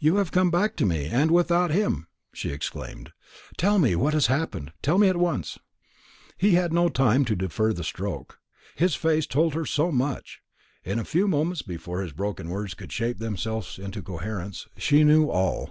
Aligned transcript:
"You 0.00 0.16
have 0.16 0.32
come 0.32 0.50
back 0.50 0.74
to 0.78 0.84
me, 0.84 1.06
and 1.06 1.30
without 1.30 1.70
him!" 1.70 2.08
she 2.34 2.50
exclaimed. 2.50 3.12
"Tell 3.56 3.78
me 3.78 3.94
what 3.94 4.14
has 4.14 4.26
happened; 4.26 4.72
tell 4.82 4.98
me 4.98 5.06
at 5.08 5.16
once." 5.16 5.60
He 6.36 6.54
had 6.54 6.72
no 6.72 6.88
time 6.88 7.24
to 7.26 7.36
defer 7.36 7.72
the 7.72 7.84
stroke. 7.84 8.40
His 8.74 8.96
face 8.96 9.28
told 9.28 9.54
her 9.54 9.64
so 9.64 9.92
much. 9.92 10.42
In 10.82 10.98
a 10.98 11.04
few 11.04 11.28
moments 11.28 11.62
before 11.62 12.02
his 12.02 12.10
broken 12.10 12.48
words 12.48 12.74
could 12.74 12.90
shape 12.90 13.18
themselves 13.18 13.78
into 13.78 14.02
coherence 14.02 14.66
she 14.76 15.04
knew 15.04 15.30
all. 15.30 15.70